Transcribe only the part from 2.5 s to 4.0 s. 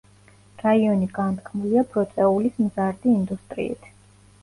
მზარდი ინდუსტრიით.